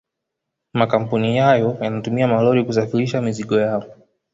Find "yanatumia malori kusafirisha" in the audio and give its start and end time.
1.81-3.21